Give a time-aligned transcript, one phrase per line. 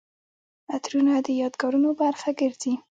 [0.75, 2.73] عطرونه د یادګارونو برخه ګرځي.